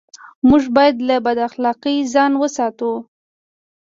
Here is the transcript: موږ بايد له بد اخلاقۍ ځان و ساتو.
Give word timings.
موږ 0.49 0.63
بايد 0.75 0.95
له 1.07 1.15
بد 1.25 1.37
اخلاقۍ 1.49 1.97
ځان 2.13 2.31
و 2.35 2.43
ساتو. 2.55 2.91